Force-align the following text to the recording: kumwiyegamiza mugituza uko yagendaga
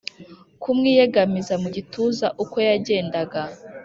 kumwiyegamiza 0.61 1.53
mugituza 1.61 2.27
uko 2.43 2.55
yagendaga 2.67 3.41